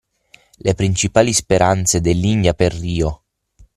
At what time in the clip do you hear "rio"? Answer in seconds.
2.73-3.21